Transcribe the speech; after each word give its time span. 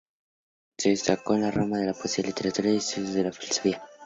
Se 0.79 0.89
destacó 0.89 1.35
en 1.35 1.41
la 1.43 1.51
rama 1.51 1.77
de 1.77 1.85
la 1.85 1.93
poesía, 1.93 2.25
literatura 2.25 2.71
y 2.71 2.77
estudio 2.77 3.13
de 3.13 3.23
la 3.25 3.31
filosofía. 3.31 3.83